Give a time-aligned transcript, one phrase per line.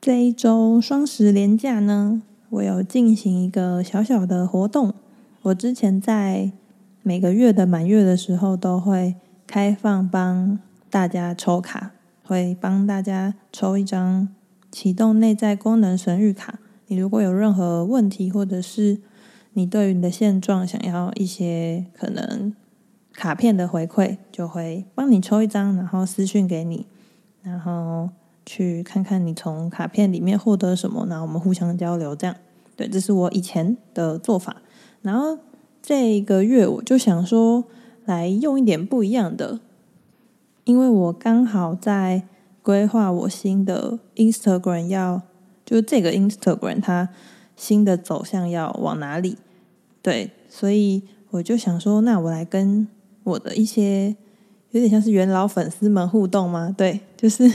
[0.00, 4.94] 这一周双十连假呢，我有进行一个小小的活动。
[5.42, 6.52] 我之前在
[7.02, 9.16] 每个月的满月的时候，都会
[9.46, 10.58] 开放帮
[10.88, 11.90] 大家抽卡，
[12.24, 14.30] 会帮大家抽一张
[14.72, 16.58] 启动内在功能神谕卡。
[16.86, 19.02] 你如果有任何问题，或者是
[19.52, 22.54] 你对于你的现状想要一些可能
[23.12, 26.86] 卡片的回馈，就会帮你抽一张，然后私讯给你，
[27.42, 28.08] 然后
[28.52, 32.16] 去看看你从卡片里面获得什么，然后我们互相交流。
[32.16, 32.34] 这样，
[32.74, 34.56] 对，这是我以前的做法。
[35.02, 35.38] 然后
[35.80, 37.62] 这个月我就想说，
[38.04, 39.60] 来用一点不一样的，
[40.64, 42.24] 因为我刚好在
[42.60, 45.22] 规划我新的 Instagram 要。
[45.62, 47.10] 就这个 Instagram，它
[47.54, 49.36] 新的走向要往哪里？
[50.02, 52.88] 对，所以我就想说，那我来跟
[53.22, 54.16] 我的一些
[54.72, 56.74] 有点像是元老粉丝们互动吗？
[56.76, 57.48] 对，就是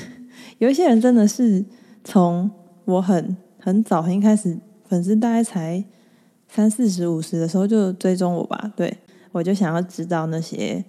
[0.57, 1.65] 有一些人真的是
[2.03, 2.49] 从
[2.85, 5.83] 我很很早很一开始，粉丝大概才
[6.47, 8.71] 三四十、五十的时候就追踪我吧。
[8.75, 8.97] 对，
[9.31, 10.83] 我就想要知道那些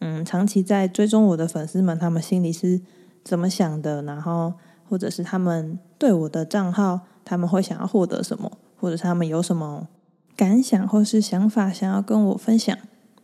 [0.00, 2.80] 嗯长期在追踪我的粉丝们，他们心里是
[3.22, 4.52] 怎么想的，然后。
[4.88, 9.88] 或者是他们对我的账号，他们会想要获得什么，或者是他们有什么
[10.36, 12.76] 感想或是想法想要跟我分享，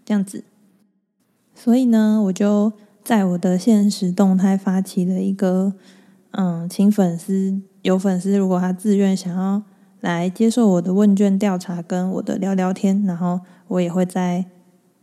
[0.02, 0.44] 这样子。
[1.54, 2.72] 所以呢，我就
[3.08, 5.72] 在我的限时动态发起了一个，
[6.32, 9.62] 嗯，请粉丝有粉丝如果他自愿想要
[10.00, 14.44] 来接受我的问卷调查，跟我的聊聊天，然后我也会在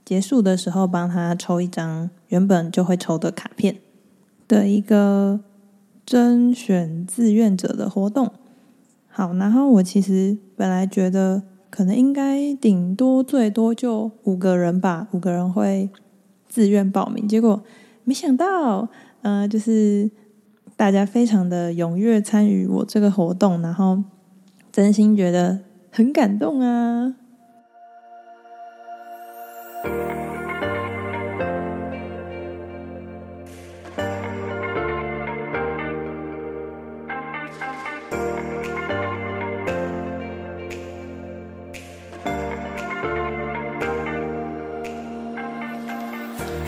[0.05, 3.77] 结束的时候帮他抽一张原本就会抽的卡片
[4.47, 5.39] 的一个。
[6.05, 8.31] 甄选志愿者的活动，
[9.09, 15.89] 好，然后我其实本来觉得可能应该顶多最多就五个人吧，五个人会
[16.47, 17.63] 自愿报名，结果
[18.05, 18.87] 没想到，
[19.23, 20.09] 呃，就是
[20.77, 24.03] 大家非常的踊跃参与我这个活动，然后
[24.71, 25.59] 真心觉得
[25.91, 27.15] 很感动啊。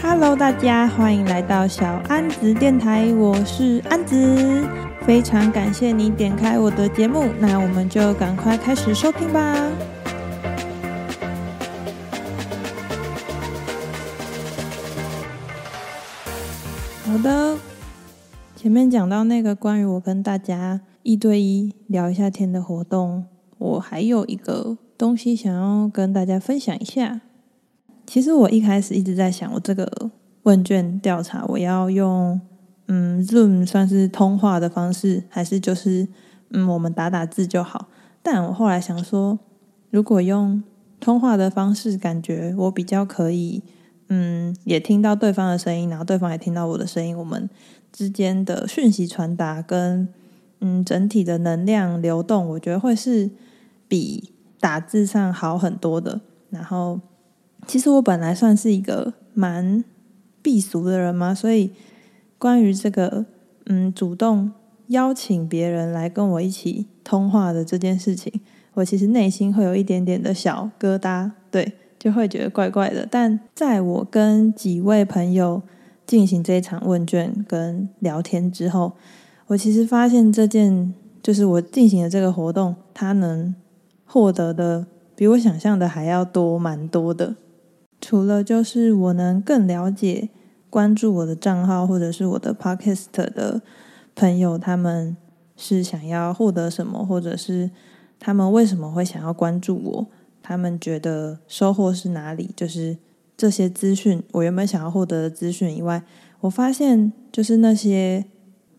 [0.01, 4.67] Hello，大家欢迎来到小安子电台，我是安子，
[5.01, 9.55] 非常感谢你点开我的节目，那我们就赶快开始收听吧。
[17.05, 17.57] 好的，
[18.55, 23.25] 前面讲到那个关于我跟大家一对一聊一下天的活动，
[23.57, 27.21] 我还有一个东西想要跟大家分享一下。
[28.07, 30.09] 其实我一开始一直在想，我这个
[30.43, 32.39] 问卷调查，我要用
[32.87, 36.07] 嗯 Zoom 算是通话的方式，还是就是
[36.51, 37.89] 嗯我们打打字就好？
[38.23, 39.37] 但我后来想说，
[39.91, 40.63] 如果用
[41.01, 43.61] 通话的方式，感觉我比较可以
[44.07, 47.49] 嗯也听到对方的声音，然后对方也听到我的声音，我们
[47.91, 50.07] 之间的讯息传达跟
[50.61, 53.29] 嗯整体的能量流动，我觉得会是
[53.89, 54.31] 比
[54.61, 56.21] 打字上好很多的。
[56.49, 57.01] 然后。
[57.67, 59.83] 其实我本来算是一个蛮
[60.41, 61.71] 避俗的人嘛，所以
[62.37, 63.25] 关于这个
[63.65, 64.51] 嗯主动
[64.87, 68.31] 邀请别人来跟我一起通话的这件事情，
[68.75, 73.05] 我其实内心会有一点点的小疙瘩，对，就会觉得怪怪的。
[73.11, 75.61] 但在我跟几位朋友
[76.05, 78.93] 进行这一场问卷跟聊天之后，
[79.47, 83.53] 我其实发现这件就是我进行的这个活动，它能
[84.05, 87.35] 获得的比我想象的还要多，蛮多的。
[87.99, 90.29] 除了就是我能更了解
[90.69, 93.61] 关注我的账号或者是我的 podcast 的
[94.15, 95.17] 朋友，他们
[95.55, 97.71] 是想要获得什么，或者是
[98.19, 100.07] 他们为什么会想要关注我，
[100.43, 102.51] 他们觉得收获是哪里？
[102.55, 102.97] 就是
[103.35, 106.03] 这些资讯，我原本想要获得的资讯以外，
[106.41, 108.25] 我发现就是那些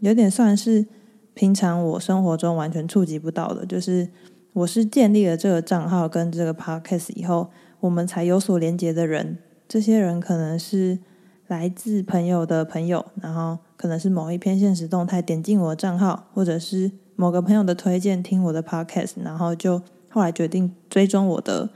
[0.00, 0.86] 有点算是
[1.34, 4.08] 平常我生活中完全触及不到的，就是
[4.52, 7.50] 我是建立了这个账号跟这个 podcast 以后。
[7.80, 9.38] 我们才有所连接的人，
[9.68, 10.98] 这些人可能是
[11.46, 21.70] 来自朋友的朋友，然后可能是某一篇现实动态点进我的账号，或者是某个朋友的推荐听我的 podcast，然后就后来决定追踪我的，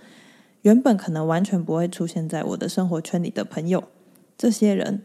[0.63, 3.85] 原本可能完全不会出现在我的生活圈里的朋友。
[4.37, 5.03] 这些人，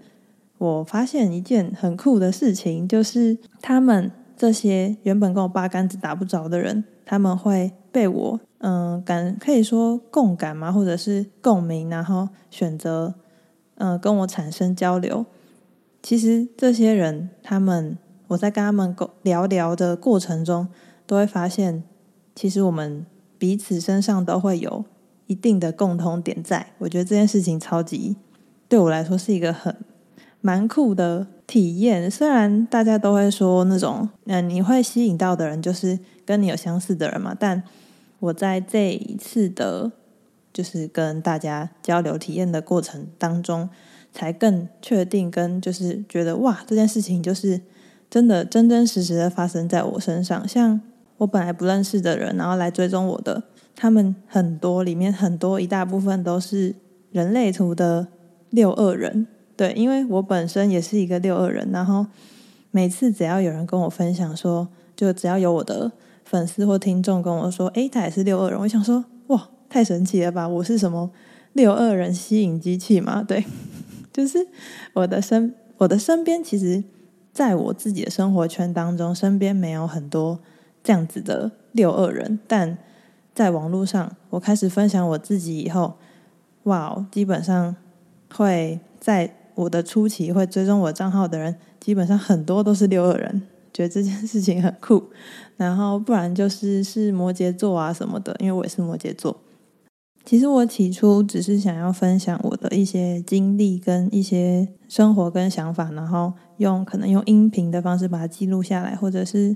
[0.57, 8.39] 我发现一件很酷的事情，就是他们这些原本跟我八竿子打不着的人，他们会被我。
[8.59, 13.13] 嗯，感可以说共感嘛，或者是共鸣，然后选择
[13.75, 15.23] 嗯跟我产生交流。
[16.01, 17.95] 其实这些人，他们
[18.29, 20.67] 我在跟他们沟聊聊的过程中，
[21.05, 21.83] 都会发现，
[22.33, 23.05] 其实我们
[23.37, 24.83] 彼此身上都会有
[25.27, 26.73] 一定的共同点在。
[26.79, 28.15] 我觉得这件事情超级
[28.67, 29.75] 对我来说是一个很
[30.41, 32.09] 蛮酷的体验。
[32.09, 37.63] 虽然大家都会说那种，嗯，你会吸引到的人就是跟你有相似的人嘛，但
[38.19, 39.91] 我在这一次的，
[40.53, 43.67] 就是跟大家交流体验的过程当中，
[44.13, 47.61] 才更确定跟就是觉得哇，这件事情就是。
[48.09, 50.79] 真的真真实实的发生在我身上，像
[51.17, 53.43] 我本来不认识的人，然后来追踪我的，
[53.75, 56.73] 他们很多里面很多一大部分都是
[57.11, 58.07] 人类图的
[58.49, 59.27] 六二人，
[59.57, 62.07] 对，因为我本身也是一个六二人，然后
[62.71, 65.91] 每次只要有人跟我分享说，就只要有我的
[66.29, 71.09] 粉丝或听众跟我说，诶，他也是六二人，我想说，哇，太神奇了吧，我是什么
[71.53, 73.23] 六二人吸引机器吗？
[73.27, 73.45] 对，
[74.13, 74.47] 就是
[74.93, 76.83] 我的身我的身边其实。
[77.33, 80.39] 在我自己的生活圈当中，身边没有很多
[80.83, 82.75] 这样子的六二人，但
[83.35, 85.99] 在网络上，我开始分享我自己以后，
[86.63, 87.75] 哇，基本上
[88.33, 93.43] 会在我的初期会追踪我账号的人，基本上很多都是六二人，
[93.77, 95.03] 觉得这件事情很酷。
[95.55, 99.37] 然后不然就是是摩羯座啊什么的，因为我也是摩羯座。
[100.25, 109.55] 其实我起初只是想要分享我的一些经历跟一些生活跟想法，然后用可能用音频的方式把它记录下来，或者是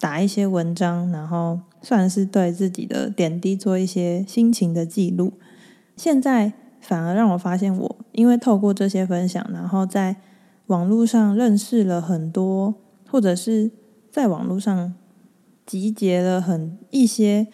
[0.00, 5.32] 打一些文章，然后算是对自己的点滴做一些心情的记录。
[5.96, 10.16] 现在反而让我发现我，我因为透过这些分享，然后在
[10.66, 12.74] 网络上认识了很多，
[13.12, 13.70] 或者是
[14.10, 14.94] 在网络上
[15.66, 17.46] 集结了很一些。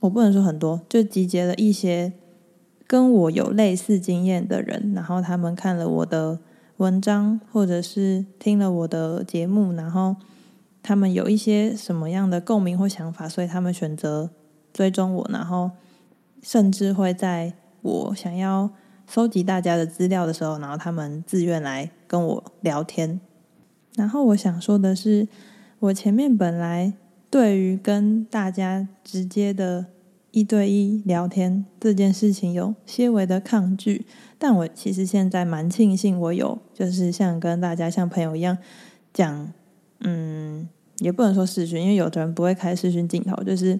[0.00, 2.12] 我不能说很多，就集结了一些
[2.86, 6.38] 跟我有类似经验的人，然后他们看了我的
[6.76, 10.16] 文章，或者是听了我的节目，然后
[10.82, 14.28] 他们有一些什么样的共鸣或想法，所以他们选择
[14.74, 15.70] 追踪我，然后
[16.42, 18.68] 甚至会在我想要
[19.08, 23.18] 收集大家的资料的时候，然后他们自愿来跟我聊天。
[23.96, 25.28] 然后我想说的是，
[25.78, 26.92] 我前面本来
[27.30, 29.86] 对于跟大家直接的
[30.30, 34.04] 一对一聊天这件事情有些微的抗拒，
[34.38, 38.58] 但我其实现在蛮庆幸我有，就是像跟大家像朋友一样
[39.12, 39.52] 讲，
[40.00, 40.68] 嗯，
[40.98, 43.78] 也不能说视讯，因为有的人不会开视讯镜头，就是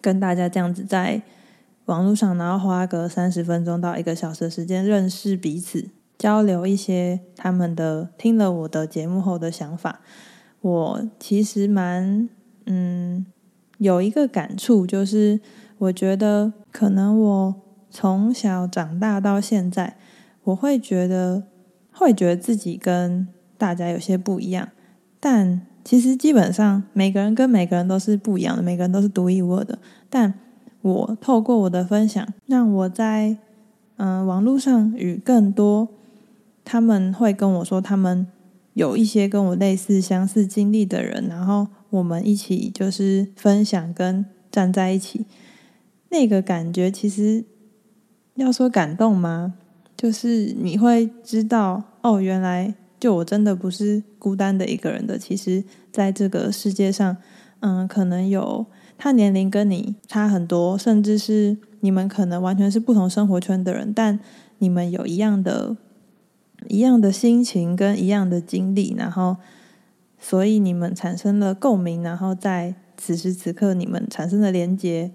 [0.00, 1.20] 跟大家这样子在
[1.86, 5.88] 网络上，然后花个三十分钟到一个小时的时间认识彼此，
[6.22, 10.00] 交流一些他们的听了我的节目后的想法。
[10.60, 12.28] 我其实蛮，
[12.66, 13.26] 嗯，
[13.78, 15.40] 有一个感触就是。
[15.82, 17.54] 我觉得可能我
[17.90, 19.96] 从小长大到现在，
[20.44, 21.42] 我会觉得
[21.90, 23.26] 会觉得自己跟
[23.58, 24.68] 大家有些不一样，
[25.18, 29.76] 但其实基本上每个人跟每个人都是不一样的，每个人都是独一无二的。
[30.08, 30.34] 但
[30.82, 33.36] 我透过我的分享，让我在
[33.96, 35.88] 嗯、网络上与更多
[36.64, 38.26] 他们会跟我说他们
[38.74, 45.26] 有一些跟我类似相似经历的人，然后我们一起就是分享跟站在一起。
[46.10, 47.44] 那个感觉其实
[48.34, 49.54] 要说感动吗？
[49.96, 55.16] 就是你会知道，哦，原来就我真的不是孤单的一个人的。
[55.16, 55.62] 其实，
[55.92, 57.16] 在这个世界上，
[57.60, 58.66] 嗯，可能有
[58.98, 64.18] 他年龄跟你差很多，甚至是你们可能完全是不同生活圈的人，但
[64.58, 65.76] 你们有一样的、
[66.68, 69.36] 一样的心情跟一样的经历，然后，
[70.18, 75.12] 所以你们产生了共鸣，然后在此时此刻，你们产生了连接。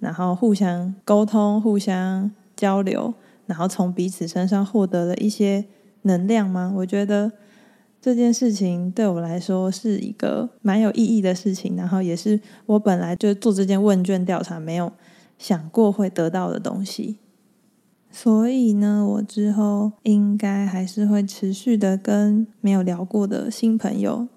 [0.00, 3.12] 然后互相沟通、互相交流，
[3.46, 5.64] 然后从彼此身上获得了一些
[6.02, 6.72] 能量吗？
[6.76, 7.32] 我觉得
[8.00, 14.92] 这件事情对我来说是一个蛮有意义的事情，然后也是我本来就做这件问卷调查没有
[15.36, 17.18] 想过会得到的东西。
[18.10, 24.28] 所以呢，我之后应该还是会持续的跟没有聊过的新朋友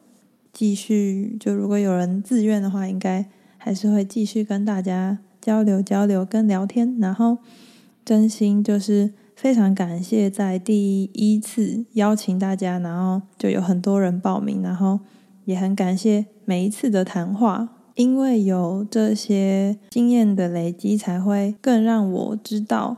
[0.54, 3.26] 继续，就如果有人自愿的话，应该
[3.58, 5.20] 还是会继续跟大家。
[5.42, 7.40] 交流交流跟聊天，然后
[8.06, 15.00] 真心就是非常感谢，在第一次邀请大家，然后就有很多人报名，然后
[15.46, 22.98] 也很感谢每一次的谈话，因为有这些经验的累积，才会更让我知道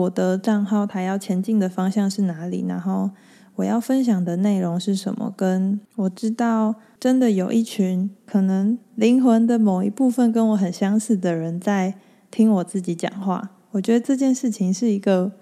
[0.00, 3.10] 我的账号它要前进的方向是哪里，然后。
[3.56, 5.32] 我要分享的内容是什么？
[5.36, 11.94] 跟我知道，真的有一群可能灵魂的某一部分跟我很相似的人在
[12.30, 13.50] 听我自己讲话。
[13.72, 15.32] 我觉得这件事情是一个，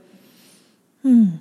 [1.02, 1.38] 嗯，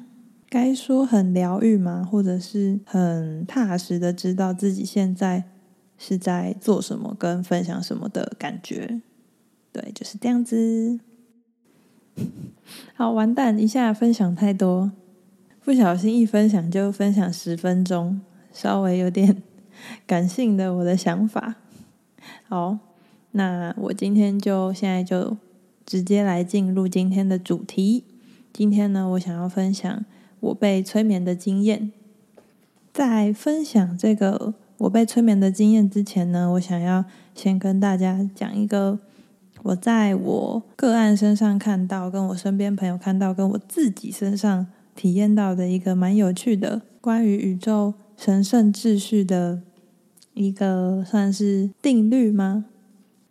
[0.47, 2.07] 该说很疗愈吗？
[2.09, 5.45] 或者是很踏实的知道自己现在
[5.97, 9.01] 是在做什么跟分享什么的感觉。
[9.73, 10.99] 对，就是这样子。
[12.95, 14.91] 好，完蛋，一下分享太多，
[15.63, 18.21] 不小心一分享就分享十分钟，
[18.51, 19.41] 稍微有点
[20.05, 21.55] 感性的我的想法。
[22.47, 22.79] 好，
[23.31, 25.37] 那我今天就现在就
[25.85, 28.03] 直接来进入今天的主题。
[28.51, 30.05] 今天呢，我想要分享
[30.39, 31.91] 我被催眠的经验。
[32.91, 38.99] 在分享这个我被催眠的经验之前呢，我想要先跟大家讲一个
[39.63, 49.61] 我在我个案身上看到、跟我身边朋友看到、跟我自己身上体验到的一个蛮有趣的关于宇宙神圣秩序的
[50.33, 52.65] 一个算是定律吗？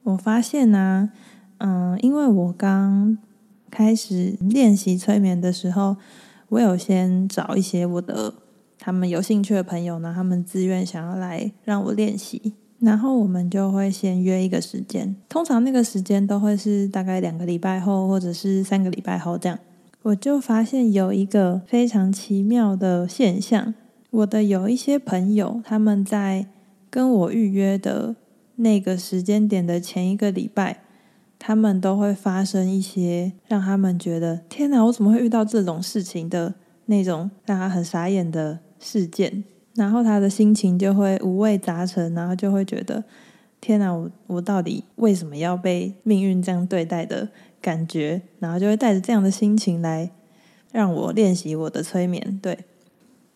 [0.03, 1.11] 我发现呢、
[1.59, 3.19] 啊，嗯，因为我刚
[3.71, 5.97] 开始练习催眠的时候，
[6.51, 8.33] 我有先找一些我的
[8.79, 19.59] 他们有兴趣的朋友呢，他们自愿想要来让我练习，然后我们就会先约一个时间，通常那个时间都会是大概两个礼拜后或者是三个礼拜后这样。
[20.03, 23.75] 我就发现有一个非常奇妙的现象，
[24.11, 26.47] 我的有一些朋友他们在
[26.89, 28.17] 跟我预约的
[28.57, 30.83] 那个时间点的前一个礼拜。
[31.41, 36.53] 他们都会发生一些让他们觉得“天哪，我怎么会遇到这种事情”的
[36.87, 39.45] 那种让他很傻眼的事件，
[39.79, 43.05] 然后他的心情就会五味杂陈，然后就会觉得
[43.63, 47.29] “天哪，我我到底为什么要被命运这样对待”的
[47.63, 50.11] 感觉，然后就会带着这样的心情来
[50.73, 52.39] 让我练习我的催眠。
[52.43, 52.59] 对，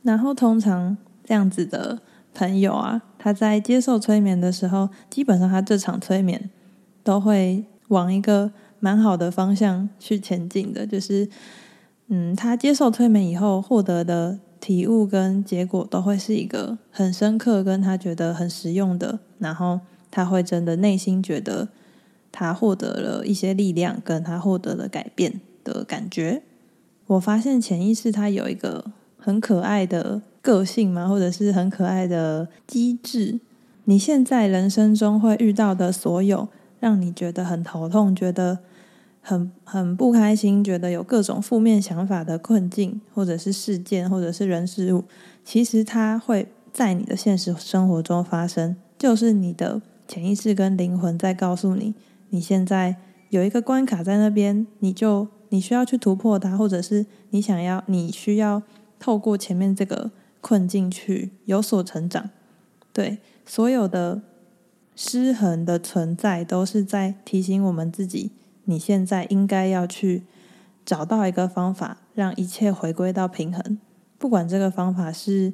[0.03, 2.01] 然后通常这样子的
[2.35, 6.51] 朋友啊，他在接受催眠的时候，基本上他这场催眠
[7.03, 7.65] 都会。
[7.89, 11.29] 往一个蛮好的方向去前进的，就是，
[12.07, 21.69] 嗯，他接受催眠以后获得的体悟跟结果都会是一个很深刻，跟他觉得很实用的，然后他会真的内心觉得
[22.31, 26.45] 他获得了一些力量，跟他获得了改变的感觉。
[27.09, 33.41] 我发现潜意识它有一个很可爱的个性嘛，或者是很可爱的机制。
[33.87, 36.49] 你现在人生中会遇到的所有。
[36.83, 38.59] 让你觉得很头痛，觉得
[39.23, 45.05] 很很不开心，觉得有各种负面想法的困境，或者是事件，或者是人事物，
[45.45, 51.95] 其实它会在你的现实生活中发生，就是你的潜意识跟灵魂在告诉你，
[52.31, 52.97] 你现在
[53.31, 58.63] 有一个关卡在那边，你就你需要去突破它，或者是你想要，你需要
[58.99, 60.11] 透过前面这个
[60.41, 62.29] 困境去有所成长。
[62.93, 64.23] 对，所有的。
[64.95, 68.31] 失衡的存在都是在提醒我们自己，
[68.65, 70.23] 你现在应该要去
[70.85, 73.79] 找到一个方法，让一切回归到平衡。
[74.19, 75.53] 不管这个方法是，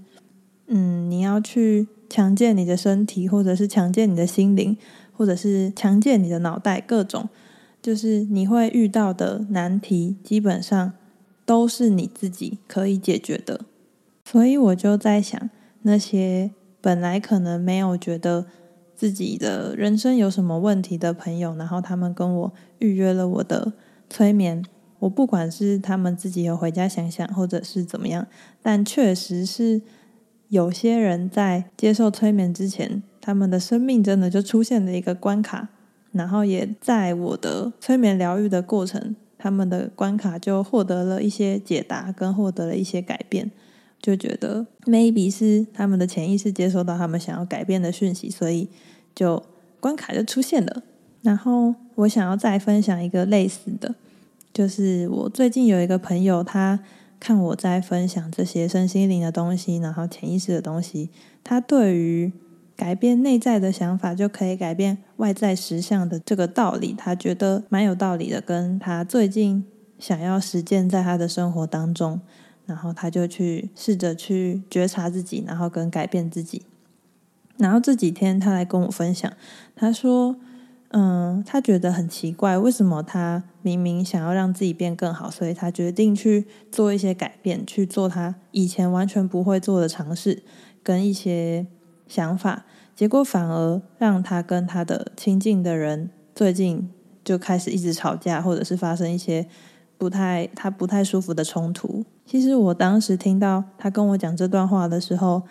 [0.66, 4.76] 嗯，你要去强健你的身体，或者是强健你的心灵，
[5.12, 7.28] 或者是强健你的脑袋，各种
[7.80, 10.92] 就是你会遇到的难题，基本上
[11.46, 13.62] 都是你自己可以解决的。
[14.24, 15.48] 所以我就在想，
[15.82, 16.50] 那些
[16.80, 18.46] 本来可能没有觉得。
[18.98, 23.72] 自己的人生有什么问题的朋友，然后他们跟我预约了我的
[24.10, 24.64] 催眠。
[24.98, 28.26] 我不管是他们自己有回家想想，或者是怎么样，
[28.60, 29.80] 但确实是
[30.48, 35.68] 有些人在接受催眠之前，他们的生命真的就出现了一个关卡，
[36.10, 43.52] 然后也在我的催眠疗愈的过程，他们的关卡就获得了一些解答，跟获得了一些改变。
[44.00, 48.68] 就觉得 maybe 是他们的潜意识接收到他们想要改变的讯息，所以
[49.14, 49.42] 就
[49.80, 50.82] 关卡就出现了。
[51.20, 53.94] 然后我想要再分享一个类似的，
[54.52, 56.78] 就是我最近有一个朋友，他
[57.18, 61.10] 看我在分享这些身心灵的东西，然后潜意识的东西，
[61.42, 62.32] 他对于
[62.76, 69.64] 改变内在的想法就可以改变外在实相的这个道理，他觉得蛮有道理的，跟他最近
[69.98, 72.20] 想要实践在他的生活当中。
[72.68, 76.62] 然后他就去试着去觉察自己，然后跟改变自己。
[77.56, 79.32] 然后这几天他来跟我分享，
[79.74, 80.36] 他说
[80.92, 90.42] ：“嗯，他觉得很奇怪，为什么他明明想要让自己变更好，所以他决定去做一些改变，去做他以前完全不会做的尝试
[90.82, 91.66] 跟一些
[92.06, 96.90] 想法，结果反而让他跟他的亲近的人最近
[97.24, 99.48] 就开始一直吵架，或者是发生一些
[99.96, 105.44] 不太他不太舒服的冲突。”其实我当时听到他跟我讲这段话的时候，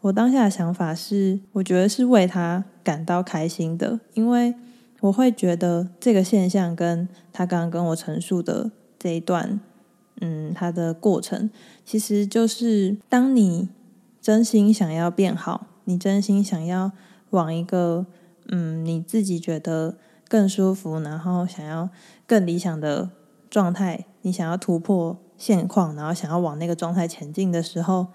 [0.00, 4.54] 我当下的想法是，我觉得是为他感到开心的，因为
[5.00, 9.60] 我会觉得这个现象跟他刚刚跟我陈述的这一段，
[10.22, 11.50] 嗯，他的过程
[11.84, 13.68] 其实就是当你
[14.18, 16.92] 真心想要变好，你真心想要
[17.28, 18.06] 往一个
[18.48, 21.90] 嗯你自己觉得更舒服，然后想要
[22.26, 23.10] 更理想的
[23.50, 28.06] 状态，你想要突破现况，然后想要往那个状态前进的时候，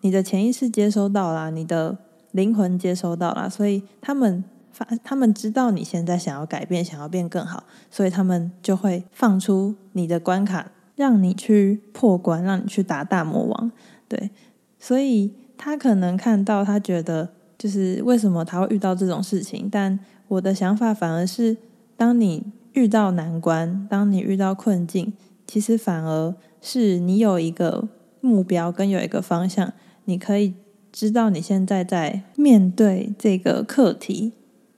[0.00, 1.98] 你的潜意识接收到了，你的
[2.32, 4.86] 灵魂接收到了，所以他们发。
[5.04, 13.72] 他们知道你现在想要改变，想要变更好，所以他们就会放出你的关卡，让你去破关，让你去打大魔王。
[14.08, 14.30] 对，
[14.78, 19.68] 所以他可能看到，他觉得就是为什么他会遇到这种事情。
[19.70, 19.98] 但
[20.28, 21.56] 我的想法反而是，
[21.96, 25.12] 当你遇到难关，当你遇到困境，
[25.46, 27.88] 其实反而是你有一个
[28.20, 29.72] 目标跟有一个方向，
[30.04, 30.54] 你可以
[30.92, 34.32] 知道你现在在面对这个课题。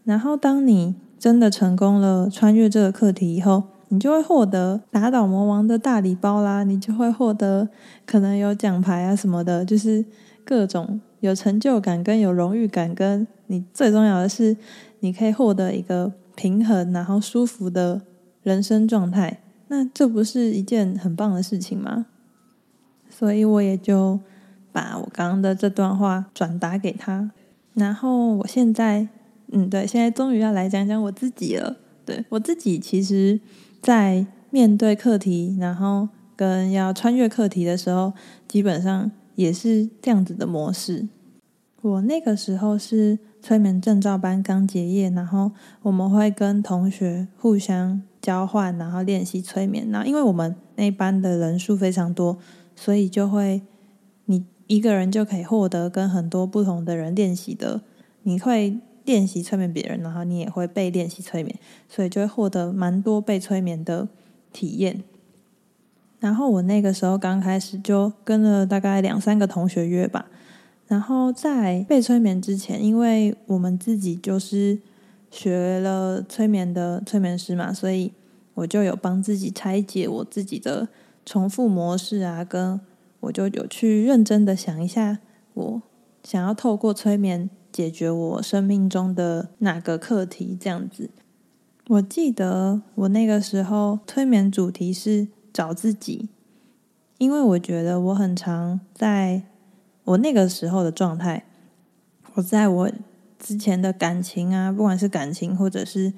[0.05, 7.69] 然后，当你真的成功了穿越这个课题以后，你就会获得打倒魔王的大礼包啦，你就会获得
[8.07, 10.05] 可能有奖牌啊什么的，就是
[10.45, 14.57] 各种有成就感跟有荣誉感，跟你最重要的是，
[15.01, 18.03] 你可以获得一个平衡然后舒服的
[18.43, 19.42] 人生状态。
[19.73, 22.05] 那这不是一件很棒的事情吗？
[23.09, 24.21] 所以我也就
[24.71, 27.31] 把我刚刚的这段话转达给他，
[27.73, 29.09] 然后我现在。
[29.55, 31.77] 嗯，对，现在终于要来讲讲我自己了。
[32.07, 33.39] 对，我自己，其实，
[33.83, 38.15] 在面对课题，然后跟要穿越课题的时候，
[38.49, 41.07] 基本上也是这样子的模式。
[41.83, 45.53] 我那个时候是催眠证照班刚结业，然后
[45.83, 49.91] 我们会跟同学互相交换，然后练习催眠。
[49.91, 52.39] 然后因为我们那班的人数非常多，
[52.75, 53.61] 所以就会
[54.25, 57.83] 你一个人就可以获得跟很多不同的人练习的，
[58.23, 58.79] 你会。
[59.05, 64.07] 练习催眠别人，然后你也会被练习催眠，所以就会获得蛮多被催眠的
[64.53, 65.03] 体验。
[66.21, 70.27] 然后我那个时候刚开始就跟了大概两三个同学约吧。
[70.87, 74.79] 然后在被催眠之前，因为我们自己就是
[75.33, 78.13] 学了催眠的催眠师嘛，所以
[78.55, 80.89] 我就有帮自己拆解我自己的
[81.27, 82.81] 重复模式啊，跟
[83.19, 85.19] 我就有去认真的想一下，
[85.55, 85.83] 我
[86.23, 87.51] 想要透过催眠。
[87.73, 90.59] 解决我生命中的哪个课题？
[90.61, 91.09] 这样子，
[91.89, 96.29] 我记得我那个时候催眠主题是找自己，
[97.17, 99.45] 因为我觉得我很常在
[100.05, 101.47] 我那个时候的状态，
[102.35, 102.91] 我在我
[103.43, 106.13] 之前的感情啊，不管是感情或者是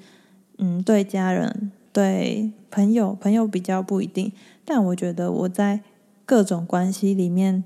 [0.59, 4.31] 嗯对家人、对朋友，朋友比较不一定，
[4.63, 5.81] 但我觉得我在
[6.23, 7.63] 各种关系里面。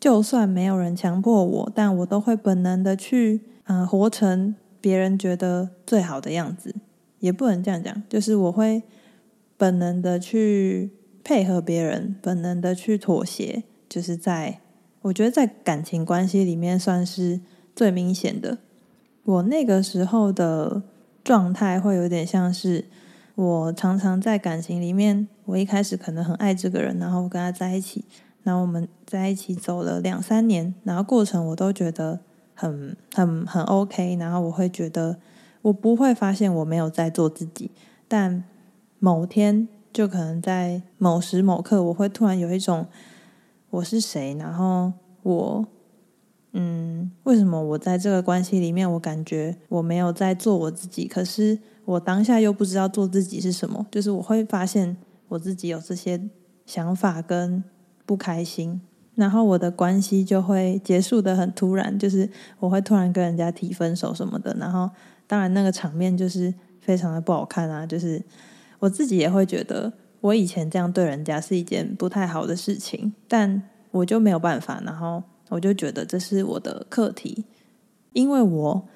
[0.00, 6.74] 就算没有人强迫我，但我都会本能的去，嗯、活成别人觉得最好的样子。
[7.20, 8.82] 也不能这样讲，就是我会
[9.56, 10.90] 本能的去
[11.22, 13.62] 配合别人，本能的去妥协。
[13.88, 14.58] 就是在
[15.02, 17.40] 我觉得在感情关系里面算是
[17.74, 18.58] 最明显的。
[19.24, 20.82] 我那个时候的
[21.22, 22.86] 状态会有点像是，
[23.34, 28.04] 我常常在感情里面，我一开始可能很爱这个人，然后我跟他在一起。
[28.44, 32.18] 然后我们在一起走了两三年，然后过程我都觉得
[32.56, 35.16] 很很很 OK，然后我会觉得
[35.62, 37.70] 我不会发现我没有在做自己，
[38.08, 38.42] 但
[38.98, 42.88] 某天就可能在某时某刻，我会突然有一种
[43.70, 45.64] 我是谁，然后我
[46.52, 54.96] 嗯，为什么我在这个关系里面，我感觉我没有在做我自己，可是我当下又不知道做自己是什么，就是我会发现
[55.28, 56.28] 我自己有这些
[56.64, 57.64] 想法跟。
[58.04, 58.80] 不开心，
[59.14, 64.90] 然后我的关系就会结束得很突然，就是我会突然跟人家提分手什么的，然后
[65.28, 68.20] 当然那个场面就是非常的不好看啊，就是
[68.80, 73.62] 我自己也会觉得我以前这样对人家是一件不太好的事情，但
[73.92, 77.44] 我就没有办法，然后我就觉得这是我的课题，
[78.12, 78.88] 因为我，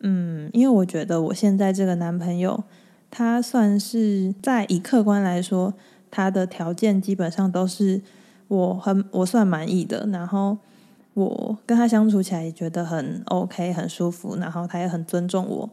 [0.00, 2.62] 嗯，因为我觉得我现在这个男朋友，
[3.10, 5.74] 他算是在以客观来说。
[6.12, 8.02] 他的条件基本上都是
[8.48, 10.58] 我很我算满意的，然后
[11.14, 15.70] 我跟他相处起来也觉得很 OK 很舒服，然后他也很尊重我。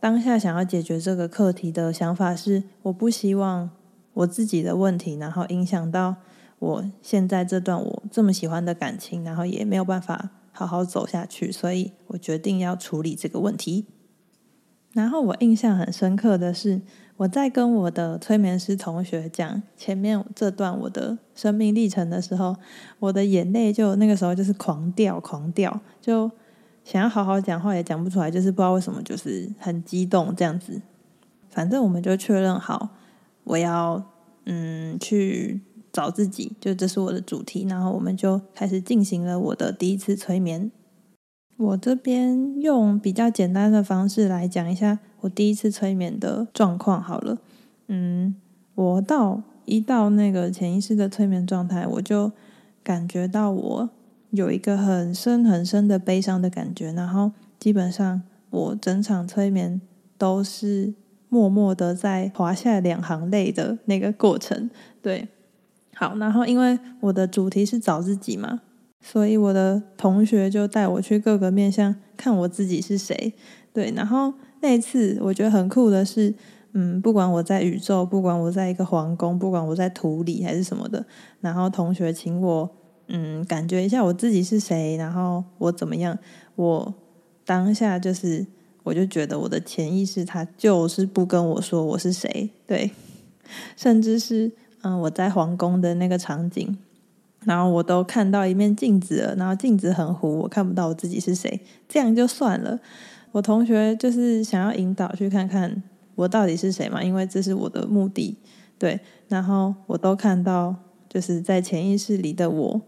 [0.00, 3.70] 当下想要解决这个课题的想法是，我不希望
[4.14, 6.16] 我自己的问题，然后影响到
[6.62, 13.86] 我现在这段我这么喜欢的感情，然后也没有办法好好走下去，所以我决定要处理这个问题。
[14.92, 16.80] 然后我印象很深刻的是，
[17.16, 22.54] 我在跟我的催眠师同学讲前面这段我的生命历程的时候，
[23.00, 26.30] 我的眼泪就那个时候就是狂掉狂掉，就
[26.84, 30.80] 想要好好讲话也讲不出来，就是不知道为什么就是很激动这样子。
[31.48, 32.90] 反正我们就确认好，
[33.42, 34.00] 我要
[34.44, 35.60] 嗯去
[35.92, 37.66] 找自己，就这是我的主题。
[37.68, 40.70] 然后我们就开始进行了我的第一次催眠。
[41.58, 47.38] 我这边用比较简单的方式来讲一下我第一次催眠的状况好了。
[47.86, 48.34] 嗯，
[48.74, 52.32] 我到一到那个潜意识的催眠状态，我就
[52.82, 53.90] 感觉到我
[54.30, 59.80] 有一个很深很深的悲伤的感觉，然后基本上我整场催眠
[60.18, 60.94] 都是
[61.28, 64.68] 默默的在滑下两行泪的那个过程。
[65.00, 65.28] 对，
[66.02, 68.60] 好，然后因为我的主题是找自己嘛。
[69.00, 73.32] 所以我的同学就带我去各个面向看我自己是谁，
[73.72, 73.92] 对。
[73.94, 76.34] 然后那一次我觉得很酷的是，
[76.72, 81.04] 嗯，不管我在宇宙，不管我在一个皇宫，不管我在土里还是什么的，
[81.40, 82.68] 然后同学请我，
[83.06, 86.18] 嗯，感觉一下我自己是谁，然后我怎么样，
[86.56, 86.94] 我
[87.44, 88.44] 当下就是，
[88.82, 92.90] 我就觉得我的潜意识他就是不跟我说我是谁，对，
[93.76, 96.78] 甚至是嗯，我在皇宫的那个场景。
[97.44, 102.78] 然后我都看到一面镜子了，然后镜子很糊，我看不到我自己是谁，这样就算了。
[103.32, 105.82] 我同学就是想要引导去看看
[106.14, 108.36] 我到底是谁嘛，因为这是我的目的。
[108.78, 110.76] 对，然后我都看到，
[111.08, 112.80] 就是在潜意识里的我，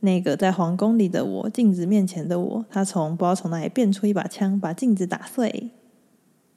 [0.00, 5.70] 那个在皇宫里的我，镜子面前的我，他从不知道从哪里变出一把枪，把镜子打碎。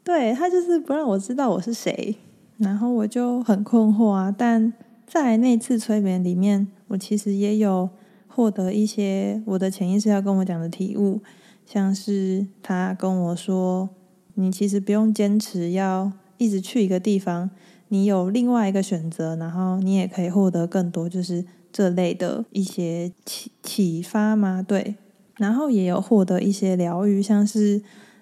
[0.04, 2.17] 对，他就是不让我知道我是谁，
[2.58, 4.74] 然后我就很困惑啊，但。
[5.10, 7.89] 在那次催眠里面，我其实也有
[8.28, 11.22] 获得一些我的潜意识要跟我讲的体悟，
[11.65, 13.88] 像是他跟我说
[14.36, 17.50] ：“你其实不用坚持要一直去一个地方，
[17.88, 24.62] 你有另外一个选择，然后你也可以获得更多，就是这类的一些启启发吗？
[24.62, 24.96] 对，
[25.38, 27.82] 然后也有获得一些疗愈，像是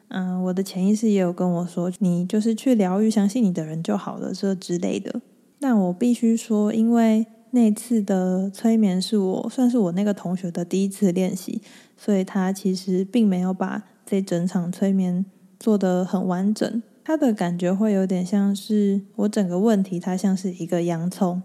[0.10, 5.22] 嗯，我的潜意识也有跟我说，你就是去疗愈相信你的人就好了，这之类的。”
[5.60, 11.62] 但我必须说，因为那次的催眠是我算是我那个同学的第一次练习，
[11.98, 15.26] 所以他其实并没有把这整场催眠
[15.60, 16.84] 做得很完整。
[17.04, 21.42] 他的感觉会有点像是我整个问题，它像是一个洋葱。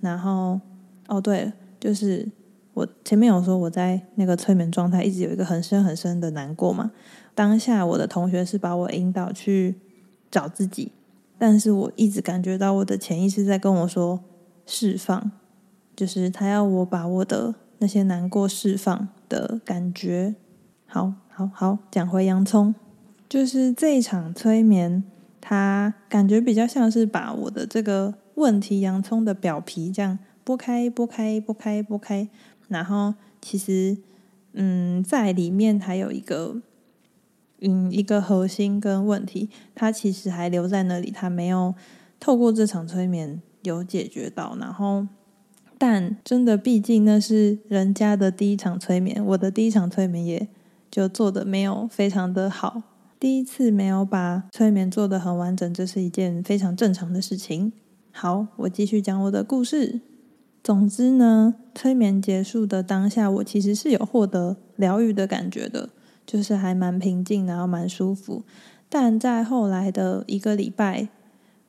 [0.00, 0.60] 然后，
[1.08, 2.26] 哦对，就是
[2.74, 6.90] 我前面有说我在那个催眠状态一直有一个很深很深的难过嘛。
[7.34, 9.76] 当下我的同学是把我引导去
[10.30, 10.92] 找自己。
[11.38, 14.20] 但是我一直感觉到我的潜意识在跟我说
[14.66, 15.30] 释放，
[15.96, 20.34] 就是他要我把我的那些难过释放的感觉。
[20.84, 22.74] 好，好，好，讲回洋葱，
[23.26, 25.02] 就是这一场催眠，
[25.40, 32.28] 他感觉比较像是把我的这个问题洋葱的表皮这样剥开、剥开、剥开、剥开，
[32.68, 33.96] 然后其实，
[34.52, 36.60] 嗯，在里面还有一个。
[37.60, 41.74] 嗯，一个核心跟问题，它其实还留在那里，它没有
[42.18, 44.56] 透过这场催眠有解决到。
[44.58, 45.06] 然后，
[45.76, 50.48] 但真的，毕竟那是人家的第一场催眠，我的第一场催眠也
[50.90, 52.82] 就做的没有非常的好。
[53.18, 57.72] 第一次没有把催眠做得很完整，这是一件非常正常的事情。
[58.10, 60.00] 好，我继续讲我的故事。
[60.64, 65.90] 总之呢，催眠结束的当下，我其实是有获得疗愈的感觉的。
[66.30, 68.44] 就是还蛮平静，然后蛮舒服。
[68.88, 71.08] 但在后来的一个礼拜，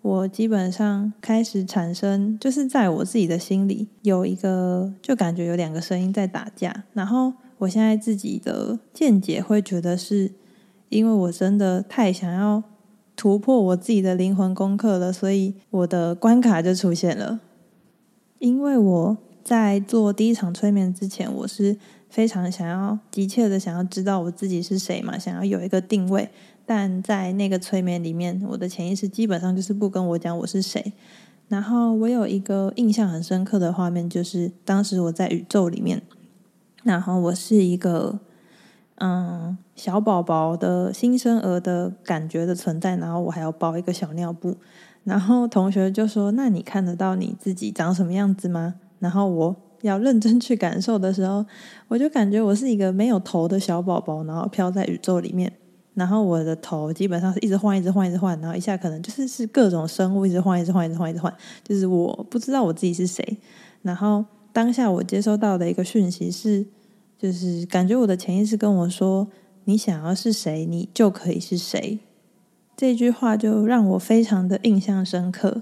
[0.04, 6.84] 我基本上开始产生，就是在我自己的心里有一个，就感觉有两个声音在打架。
[6.94, 10.32] 然后我现在自己的见解会觉得是，
[10.90, 12.62] 因为我真的太想要
[13.16, 17.40] 突破我自己的灵魂功课了，所以我的关卡就出现了。
[18.38, 21.78] 因为我在做第一场催眠之前，我是。
[22.12, 26.30] 非常想要、急切的想要知道我自己是谁嘛，想要有一个定位。
[26.66, 30.94] 但在那个催眠里面，我的潜意识基本上就是不跟我讲我是谁。
[31.48, 36.02] 然后我有一个印象很深刻的画面，就是当时我在宇宙里面，
[36.84, 38.20] 然后我是一个
[38.96, 44.58] 嗯小宝宝的新生儿的感觉的存在，然后我还要包一个小尿布。
[45.06, 49.56] 然后同学就说：“那你看得到你自己长什么样子吗？”然后我。
[49.82, 51.46] 要认真去感受的时候，
[51.88, 55.52] 我就感觉我是一个没有头的小宝宝，然后飘在宇宙里面。
[55.94, 61.34] 然后我的头基本上是一直换，一直换，一直换，然后一下可能就是是各种生物一直换，一直换，一直换，一直换，
[61.66, 63.38] 就是我不知道我自己是谁。
[63.82, 66.66] 然后当下我接收到的一个讯息是，
[67.20, 69.28] 就是感觉我的潜意识跟我说
[69.66, 72.00] ：“你想要是谁，你就可以是谁。”
[72.78, 75.62] 这句话就让我非常的印象深刻。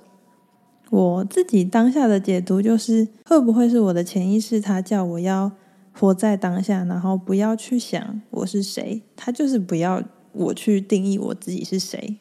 [0.89, 5.51] 我自己当下的解读就是，会不会是我的潜意识，他叫我要
[5.91, 12.17] 活在当下，然后不要去想我是谁，他就是不要我去定义我自己是谁，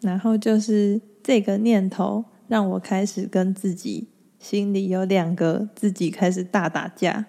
[0.00, 7.26] 然后就是这个念头让我开始跟自己心里有两个自己开始大打架。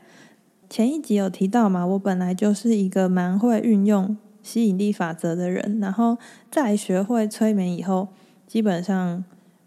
[0.69, 6.17] 前一集有提到嘛，我本来就是一个蛮会运用吸引力法则的人，然后
[6.51, 8.09] 在学会催眠以后，
[8.45, 9.23] 基本上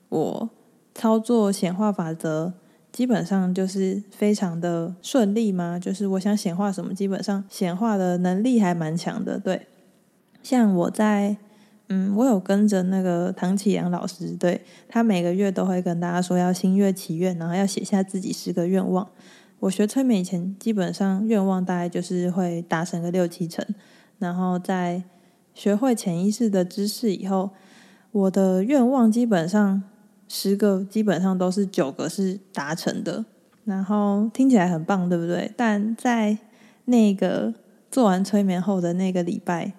[0.09, 0.51] 我
[0.99, 2.53] 操作显化法则，
[2.91, 9.39] 基本上就是非常的顺利嘛，就是我想显化什么，基本上显化的能力还蛮强的。
[9.39, 9.69] 对，
[10.43, 11.37] 像我在，
[11.87, 19.09] 嗯，我有跟着那个唐启阳老师，对，他每个月都会跟大家说要新月祈愿，然后要写下自己十个愿望。
[19.61, 23.65] 我学催眠以前，基本上愿望大概就是会达成个六七成，
[24.19, 25.05] 然后在
[25.55, 27.51] 学会潜意识的知识以后，
[28.11, 29.85] 我的愿望基本上
[30.29, 33.25] 十个基本上都是九个是达成的，
[33.65, 35.51] 然后听起来很棒，对不对？
[35.57, 36.39] 但在
[36.85, 37.53] 那个
[37.91, 39.73] 做完催眠后的那个礼拜，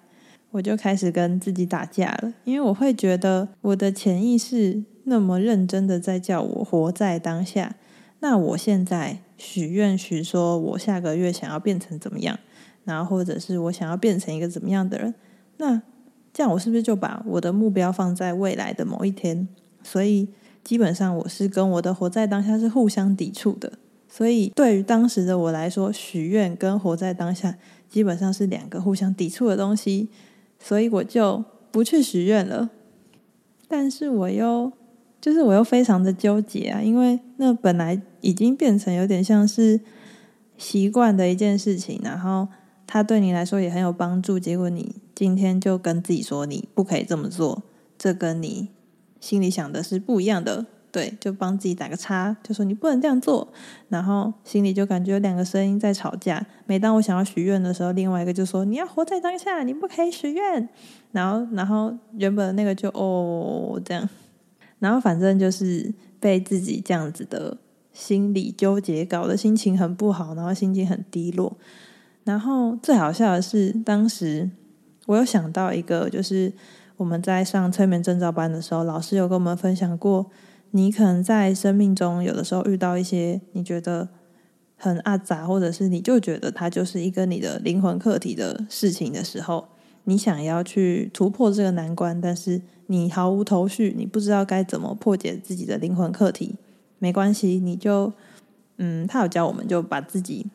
[0.50, 7.76] 我就开始跟自己打架了，因为我会觉得我的潜意识那么认真的在叫我活在当下。
[8.18, 12.38] 那我现在许愿许说，我下个月想要变成怎么样，
[12.84, 15.14] 然后或者是我想要变成一个怎么样的人，
[15.56, 15.80] 那
[16.32, 19.48] 这样我是不是就把我的目标放在未来的某一天？
[19.82, 20.28] 所以
[20.64, 23.72] 基本上我是跟我的活在当下是互相抵触的。
[24.08, 27.56] 所以对于当时的我来说，许愿跟活在当下
[27.88, 30.08] 基本上是两个互相抵触的东西，
[30.58, 32.70] 所以我就不去许愿了。
[33.68, 34.72] 但是我又。
[35.22, 39.78] 就是我又非常的纠结啊，因为那本来已经变成有点像是
[40.56, 42.48] 习惯的一件事情，然后
[42.86, 44.38] 它对你来说也很有帮助。
[44.38, 47.62] 结果你今天就跟自己说你不可以这么做，
[47.98, 48.70] 这跟你
[49.20, 53.46] 心里想的是不一样的，对，就帮自己打个叉，就说你不能这样做。
[53.88, 56.44] 然后心里就感觉有两个声音在吵架。
[56.66, 60.68] 每当我想要许愿的时候，另外一个就说你要活在当下，你不可以许愿。
[61.12, 64.08] 然后，然后原本那个就哦这样。
[64.78, 67.56] 然后反正就是被自己这样子的
[67.92, 71.56] 心理纠结搞得心情很不好，然后心情很低落。
[72.24, 74.48] 然后最好笑的是，当时
[75.06, 76.52] 我有想到一个，就是
[77.00, 80.30] 我们在上催眠证照班的时候，老师有跟我们分享过，
[80.72, 84.06] 你可能在生命中有的时候遇到一些你觉得
[84.76, 89.66] 很阿杂，或者是你就觉得它就是一个你的灵魂课题的事情的时候，
[90.04, 96.56] 你想要去突破这个难关，但是你毫无头绪，你不知道该怎么破解自己的灵魂课题，
[96.98, 98.12] 没关系，你就
[98.76, 100.48] 嗯，他有教我们，就把自己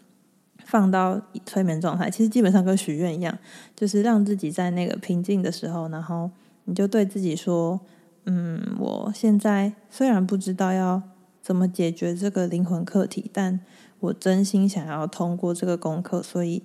[0.65, 3.37] 放到催眠状态，其实基本上跟许愿一样，
[3.73, 6.29] 就是让自己在那个平静的时候，然后
[6.65, 7.79] 你就对自己说，
[8.25, 11.01] 嗯，我现在虽然不知道要
[11.41, 13.61] 怎么解决这个灵魂课题，但
[14.01, 16.63] 我真心想要通过这个功课，所以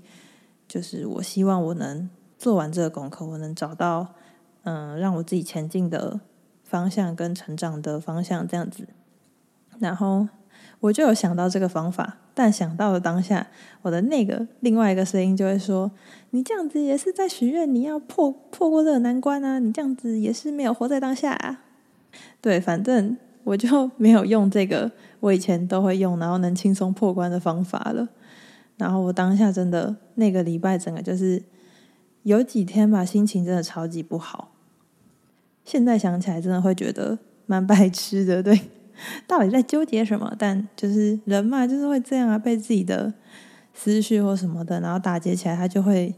[0.66, 4.14] 就是我希望我能做完这个功课，我能找到。
[4.62, 6.20] 嗯，让我自己前进的
[6.62, 8.86] 方向跟成长的方向这样子，
[9.78, 10.28] 然后
[10.80, 13.46] 我就有想到这个方法，但想到了当下，
[13.82, 15.90] 我的那个另外一个声音就会说
[16.30, 19.58] ：“你这样子也是在许愿，你要破破过这个难关啊！
[19.58, 21.62] 你这样子也是没有活在当下啊。”
[22.40, 24.90] 对，反正我就没有用这个
[25.20, 28.08] 我以前都会用，然后能轻松破关的方法了。
[28.76, 31.42] 然后我当下真的那个礼拜整个就是。
[32.24, 34.52] 有几天吧，心情真的超级不好。
[35.64, 38.60] 现在想起来，真的会觉得蛮白痴的，对，
[39.26, 40.34] 到底在纠结什么？
[40.38, 43.12] 但就是人嘛，就是会这样啊，被自己的
[43.74, 46.14] 思绪或什么的，然后打结起来，他就会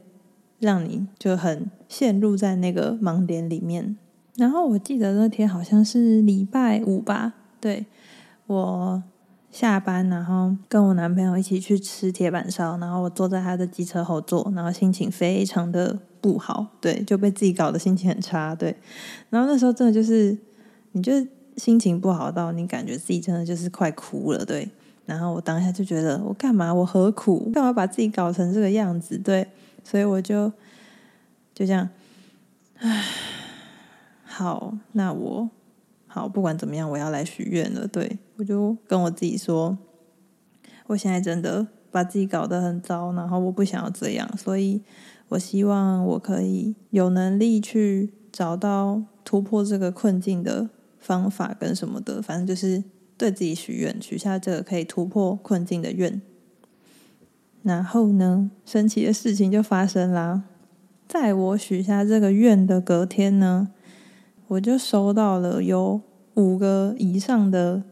[0.59, 3.97] 让你就很陷入在那个盲点里面。
[4.37, 7.87] 然后我记得那天好像是礼拜五吧，对，
[8.47, 9.03] 我。
[9.53, 18.75] 下班，然后跟我男朋友一起去吃铁板烧，然后我坐在他的机车后座，然后心情非常的不好，对，就被自己搞得心情很差，对。
[19.29, 20.38] 然后那时候真的就是，
[20.92, 21.12] 你就
[21.56, 24.70] 心情不好到你感觉自己真的就是快哭了，对。
[25.04, 26.72] 然后我当下就觉得，我干嘛？
[26.72, 27.50] 我何苦？
[27.52, 29.18] 干嘛把自己搞成这个样子？
[29.18, 29.48] 对。
[29.84, 30.48] 所以我就
[31.52, 31.88] 就这样，
[32.76, 33.04] 唉，
[34.24, 35.50] 好，那我。
[36.06, 37.88] 好，不管怎么样，我要来许愿了。
[37.88, 39.78] 对，我就跟我自己说，
[40.88, 44.82] 我现在真的把自己搞得很糟，然后我不想要这样，所以
[45.28, 50.68] 我希望我可以有能力去找到突破这个困境的
[51.02, 52.82] 方法跟什么的，反正就是
[53.18, 56.22] 对自己许愿，许下这个可以突破困境的愿。
[57.62, 60.44] 然后呢，神奇的事情就发生啦，
[61.06, 63.68] 在我许下这个愿的隔天呢。
[64.48, 66.02] 我就收到了有
[66.34, 67.84] 五个以上的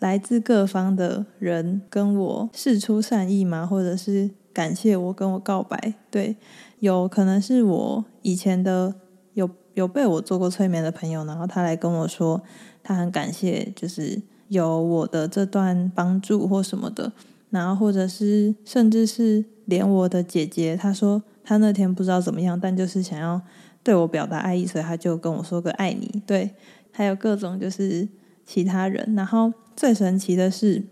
[0.00, 5.94] 来自各方的人跟我示出善意嘛，或者是感谢我跟我告白。
[6.10, 6.34] 对，
[6.80, 8.96] 有可能是我以前的
[9.34, 12.42] 有有被我做过催眠的朋友，然后他来跟我说，
[12.82, 17.12] 他很感谢，就是有我的这段帮助或什么的，
[17.50, 23.40] 然后或者是甚至是连我的姐姐，她说她那天不知道怎么样，但就是想要
[23.82, 26.22] 对我表达爱意，所以她就跟我说个爱你。
[26.26, 26.50] 对，
[26.90, 28.08] 还有各种就是
[28.44, 30.82] 其他人，然后最神奇的是，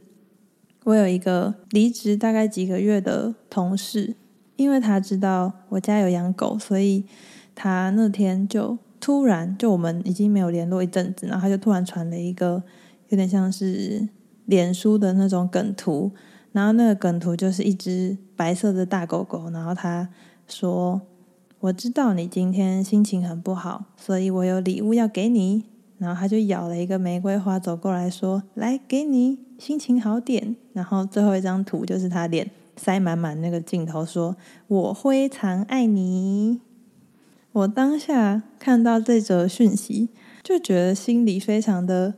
[0.84, 4.14] 我有一个离职大概几个月的同事，
[4.56, 7.04] 因为他知道我家有养狗，所以
[7.58, 12.62] 他那天就突然就我们已经没有联络一阵子，然后他就突然传了一个。
[13.10, 14.06] 有点像是
[14.44, 16.12] 脸书的那种梗图，
[16.52, 20.06] 然后那个梗图就是一只白色的大狗狗，然后他
[20.46, 21.00] 说
[21.60, 25.64] ：“我知道你今天心情很不好，所以我有礼物要给你。”
[25.96, 34.36] 然后他就咬了一个玫瑰花走过来说：“来，给你，心情好点。”然后最后一张图就是他脸塞满满那个镜头，说
[34.68, 36.60] ：“我非常爱你。”
[37.58, 40.10] 我当下看到这则讯息，
[40.44, 42.14] 就觉得心里非常的。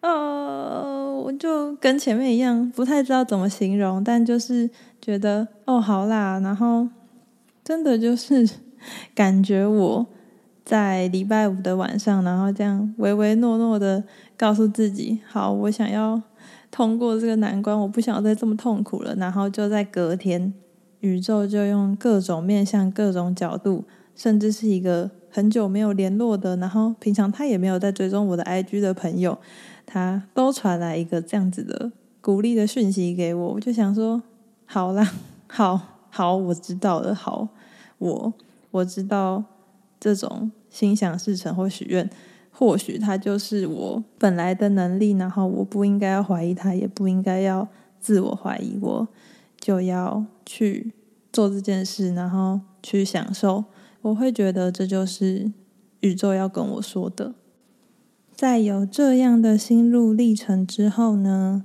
[0.00, 4.70] 哦，我就跟前面一样，不太知道怎么形容，但就是
[5.02, 6.88] 觉得哦，好啦，然后
[7.62, 8.48] 真的就是
[9.14, 10.06] 感觉我
[10.64, 14.02] 在礼拜五的晚上，然后这样唯唯诺诺的
[14.38, 16.22] 告诉自己，好，我想要
[16.70, 19.14] 通过这个难关，我不想再这么痛苦了。
[19.16, 20.54] 然后就在隔天，
[21.00, 29.38] 宇宙就用各种面向、各种角度，甚至是一个很久没有联络的，然后平常他也没有在追踪我的 IG 的朋友。
[29.84, 34.22] 他都传来一个这样子的鼓励的讯息给我，我就想说，
[34.64, 35.12] 好啦，
[35.48, 37.48] 好好，我知道了，好，
[37.98, 38.32] 我
[38.70, 39.44] 我知道
[39.98, 42.08] 这种心想事成或许愿，
[42.52, 47.66] 或许他就是我本来的能力，然后我不应该要怀疑他，也不应该要
[48.00, 49.08] 自我怀疑，我
[49.60, 50.92] 就要去
[51.32, 53.64] 做这件事，然后去享受，
[54.02, 55.50] 我会觉得这就是
[56.00, 57.34] 宇宙要跟我说的。
[58.34, 61.64] 在有这样的心路历程之后呢，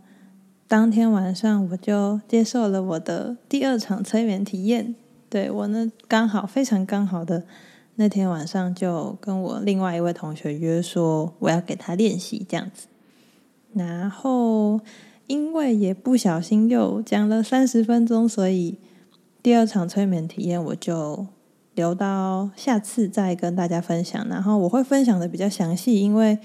[0.67, 4.95] 当天晚上我就接受了我的第二场催眠体验。
[5.29, 7.43] 对，我呢，刚好非常刚好的
[7.95, 12.87] 那天晚上就跟我另外一位同学约说，我要给他练习这样子。
[13.73, 14.79] 然后
[15.25, 18.77] 因为也不小心又讲了三十分钟，所以
[19.41, 21.25] 第二场催眠体验我就
[21.77, 24.27] 留到下次再跟大家分享。
[24.27, 26.37] 然后我会分享的比较详细，因为。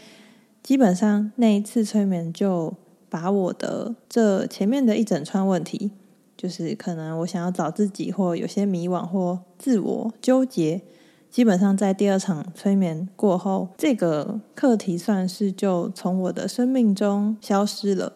[0.63, 2.73] 基本上那一次催眠就
[3.11, 5.91] 把我的这前面的一整串问题，
[6.37, 10.81] 就是可能我想要找自己，或有些迷惘或自我纠结，
[11.29, 18.13] 基本上在第二场催眠过后，这个课题算是就从我的生命中消失了。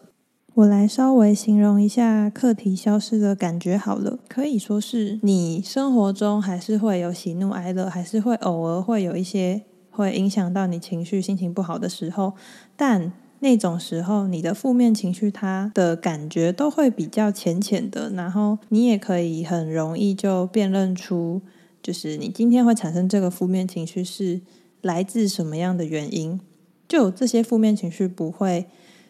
[0.57, 9.61] 我来稍微形容一下课题消失的感觉好了，可以说是你生活中还是会有喜怒哀乐，还是会偶尔会有一些。
[9.91, 12.33] 会影响到你情绪、心情不好的时候，
[12.75, 21.41] 但那种时候，你的负面情绪，它的感觉都会比较浅浅的，然后你也可以很容易就辨认出，
[21.81, 24.41] 就是你今天会产生这个负面情绪是
[24.81, 26.39] 来自什么样的原因。
[26.87, 28.67] 就这些负面情绪不会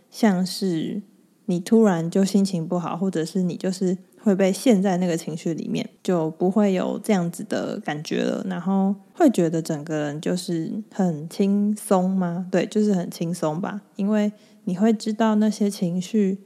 [0.10, 1.02] 像是
[1.48, 3.98] 你突然就心情不好，或者是你就是。
[4.20, 8.46] 会被陷在那个情绪里面，就不会有这样子的感觉了。
[8.50, 12.46] 然后会觉得整个人就是很轻松吗？
[12.52, 13.80] 对，就是很轻松吧。
[13.96, 14.30] 因为
[14.66, 16.40] 你会知道那些情绪，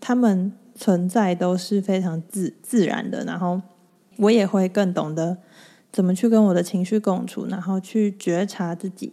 [0.00, 3.22] 他们存在都是非常自自然的。
[3.24, 3.60] 然后
[4.16, 5.36] 我也会更懂得
[5.92, 9.12] 怎么去跟我的情绪共处，然后去觉察自己。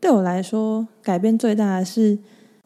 [0.00, 2.18] 对我来说，改变最大的是，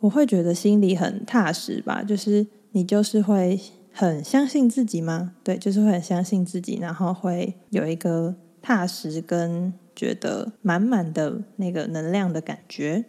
[0.03, 2.03] 我会觉得心里很踏实吧。
[2.03, 3.59] 就是你就是会。
[3.95, 5.35] 很相信自己吗？
[5.45, 13.05] 对，就是会很相信自己，然后会有一个踏实跟觉得满满的那个能量的感觉。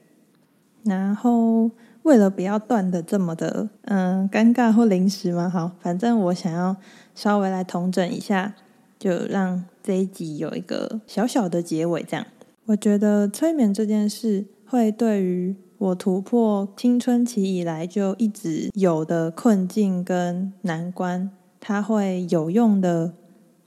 [0.84, 6.76] 然后为了不要断的这么的嗯尴尬或临时嘛，好，反正我想要
[7.16, 8.54] 稍微来统整一下，
[9.00, 12.04] 就让这一集有一个小小的结尾。
[12.04, 12.28] 这样，
[12.66, 15.56] 我觉得催眠这件事会对于。
[15.84, 21.30] 我突破青春期以来就一直有的困境跟难关，
[21.60, 23.14] 它会有用的。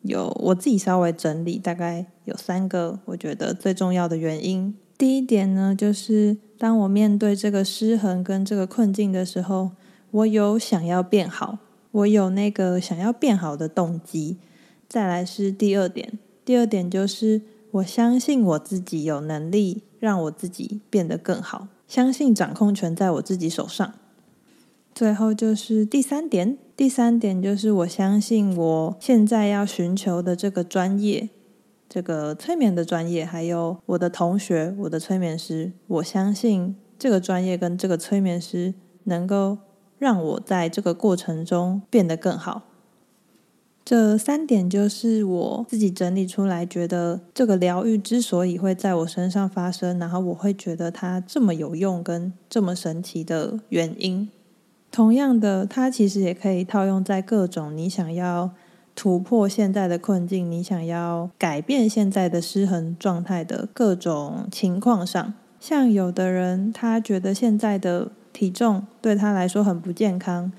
[0.01, 4.75] 有我自己稍微整理，大概有三个我觉得最重要的原因。
[4.97, 9.73] 第一点呢，就是当我面对这个失衡跟这个困境的时候，
[10.13, 11.59] 我有想要变好，
[11.91, 14.39] 我有那个想要变好的动机。
[14.89, 21.67] 再来是第二点，第二点就是我相信我自己有能力让我自己变得更好。
[21.87, 23.95] 相信掌控权在我自己手上。
[24.95, 31.29] 最后就是第三点，第三点就是我相信我现在要寻求的这个专业，
[31.89, 38.73] 这个催眠的专业，还有我的同学，我的催眠师，我相信这个专业跟这个催眠师
[39.05, 39.59] 能够
[39.99, 42.63] 让我在这个过程中变得更好。
[43.87, 54.29] 这三点就是我自己整理出来，觉得这个疗愈之所以会在我身上发生，然后我会觉得它这么有用跟这么神奇的原因。
[54.91, 58.51] 同样的，它其实也可以套用在各种你想要
[58.97, 65.35] 突破现在的困境，你想要改变现在的失衡状态的各种情况上。
[65.61, 70.51] 像有的人，他觉得现在的体重对他来说很不健康，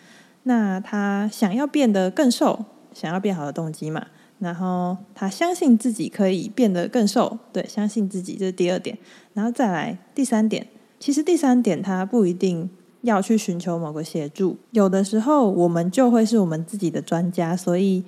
[0.44, 2.64] 那他想要变得更瘦。
[3.00, 4.08] 想要变好的动机嘛，
[4.40, 8.98] 然后他相信自己可以变得更瘦，对，相信自己这是第二点，
[9.34, 10.66] 然后再来第三点。
[11.00, 12.68] 其实第三点他不一定
[13.04, 17.56] 要去寻求某个协助，有的时候我们就会是我们自己的专家。
[17.56, 18.04] 所以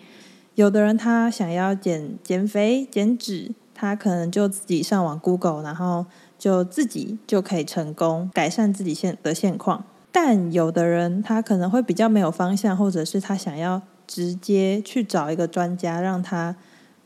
[0.55, 6.07] 有的人他想要减减肥、减脂，他可能就自己上网 Google，然后
[6.39, 9.85] 就自己就可以成功改善自己现的现况。
[10.11, 13.83] 但有的人他可能会比较没有方向，或者是他想要。
[14.09, 16.55] 直接去找一个专家，让他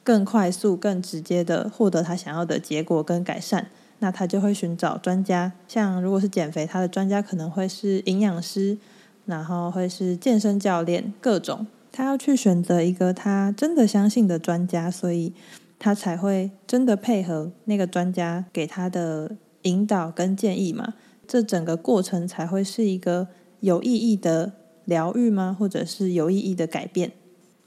[0.05, 3.67] 更快速、更直接的获得他想要的结果跟改善。
[3.99, 8.77] 那他就会寻找专家，像如果是减肥，他的专家可能会是营养师，
[9.25, 11.67] 然后会是健身教练，各种。
[11.91, 15.33] 他要去选择一个他真的相信的专家，所以
[15.77, 20.93] 他才会真的配合那个专家给他的引导跟建议嘛。
[21.27, 23.27] 这整个过程才会是一个
[23.59, 24.53] 有意义的。
[24.85, 25.55] 疗愈吗？
[25.57, 27.11] 或者是有意义的改变？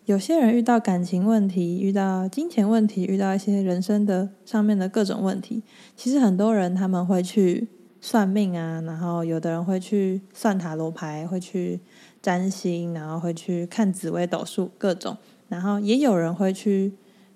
[0.05, 5.63] 有些人遇到感情问题，遇到金钱问题，遇到一些人生的上面的各种问题，
[5.97, 7.67] 其实很多人他们会去
[8.01, 11.81] 算命啊，然后有的人会去算塔罗牌，会去
[12.23, 15.17] 占星，然后会去看紫微斗数各种，
[15.49, 16.93] 然后也有人会去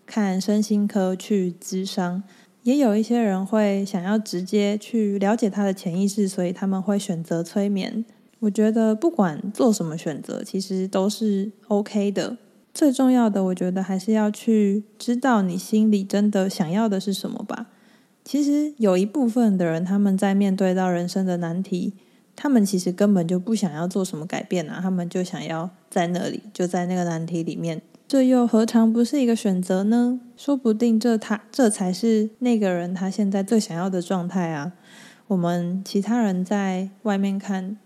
[0.07, 2.23] 看身心科去咨商，
[2.63, 8.05] 也有一些人会想要直接去了解他的潜意识，所以他们会选择催眠。
[8.41, 12.37] 我觉得不管做什么选择，其实都是 OK 的。
[12.73, 17.67] 最重要的，我觉得还是要去知道你心里真的想要的是什么吧。
[18.25, 21.95] 其实有一部分的人，他们在面对到人生的难题，
[22.37, 27.83] 他们其实根本就不想要做什么改变啊，他们就想要在那里，就在那个难题里面。
[28.07, 30.21] 这又何尝不是一个选择呢？
[30.37, 34.73] 说不定这他这才是那个人他现在最想要的状态啊。
[35.27, 37.77] 我们其他人在外面看。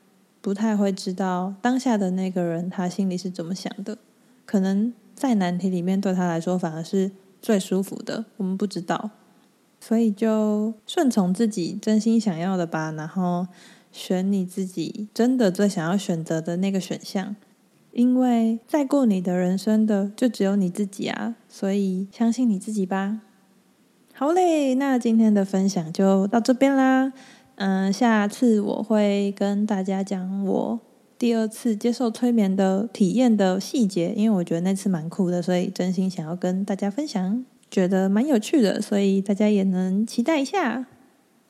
[0.45, 3.97] 不太会知道当下的那个人他心里是怎么想的，
[4.45, 9.09] 可能在难题里面对他来说反而是最舒服的，我们不知道，
[9.81, 13.47] 所以就顺从自己真心想要的吧，然后
[13.91, 17.35] 选你自己真的最想要选择的那个选项，
[17.93, 23.23] 因为在过你的人生的就只有你自己啊，所以相信你自己吧。
[24.13, 27.15] 好嘞，那今天的分享就到这边啦。
[27.57, 30.81] 嗯，下次我会跟大家讲我
[31.17, 40.87] 第二次接受催眠的体验的细节，因为我觉得那次蛮酷的，所以真心想要跟大家分享，觉得蛮有趣的，所以大家也能期待一下。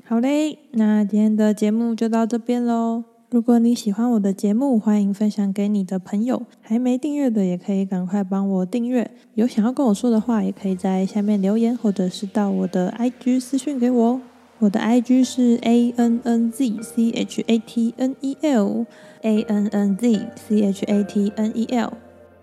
[0.04, 3.04] 好嘞，那今天的节目就到这边喽。
[3.30, 9.10] 如果你喜欢我的节目，欢迎分享给你的朋友，还没订阅的也可以赶快帮我订阅。
[9.34, 14.20] 有想要跟我说的话，也可以在下面留言，或者是到我的 IG 私讯给我。
[14.60, 18.86] 我的 IG 是 A N N Z C H A T N E L
[19.22, 21.92] A N N Z C H A T N E L，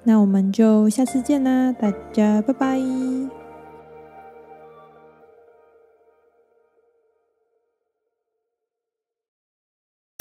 [0.04, 3.41] 那我们就下次见啦，大家拜拜。